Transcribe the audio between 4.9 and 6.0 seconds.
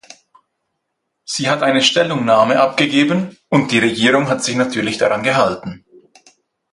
daran gehalten.